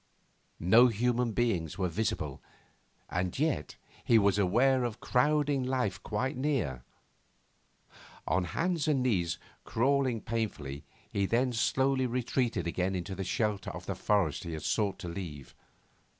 No 0.59 0.87
human 0.87 1.31
beings 1.31 1.77
were 1.77 1.87
visible, 1.87 2.41
and 3.07 3.37
yet 3.37 3.75
he 4.03 4.17
was 4.17 4.39
aware 4.39 4.83
of 4.83 4.99
crowding 4.99 5.61
life 5.61 6.01
quite 6.01 6.35
near. 6.35 6.83
On 8.27 8.45
hands 8.45 8.87
and 8.87 9.03
knees, 9.03 9.37
crawling 9.63 10.19
painfully, 10.19 10.85
he 11.11 11.27
then 11.27 11.53
slowly 11.53 12.07
retreated 12.07 12.65
again 12.65 12.95
into 12.95 13.13
the 13.13 13.23
shelter 13.23 13.69
of 13.69 13.85
the 13.85 13.93
forest 13.93 14.43
he 14.43 14.53
had 14.53 14.63
sought 14.63 14.97
to 14.97 15.07
leave. 15.07 15.53